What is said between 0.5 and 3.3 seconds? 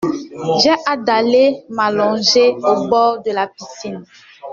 J'ai hâte d'aller m'allonger au bord de